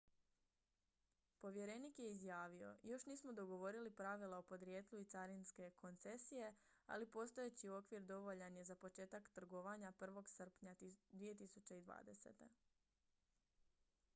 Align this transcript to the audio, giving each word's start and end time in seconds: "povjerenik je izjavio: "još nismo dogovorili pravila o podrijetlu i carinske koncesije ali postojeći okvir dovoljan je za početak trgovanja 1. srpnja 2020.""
"povjerenik 1.41 1.97
je 1.99 2.07
izjavio: 2.13 2.71
"još 2.83 3.05
nismo 3.05 3.33
dogovorili 3.39 3.91
pravila 3.91 4.37
o 4.37 4.41
podrijetlu 4.53 4.99
i 4.99 5.05
carinske 5.05 5.69
koncesije 5.81 6.53
ali 6.87 7.09
postojeći 7.11 7.69
okvir 7.69 8.01
dovoljan 8.01 8.55
je 8.57 8.63
za 8.65 8.75
početak 8.75 9.29
trgovanja 9.29 9.93
1. 9.99 10.27
srpnja 10.27 10.75
2020."" 11.11 12.49